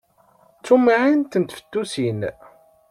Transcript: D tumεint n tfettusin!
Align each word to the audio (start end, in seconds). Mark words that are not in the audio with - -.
D 0.57 0.61
tumεint 0.65 1.37
n 1.41 1.43
tfettusin! 1.45 2.21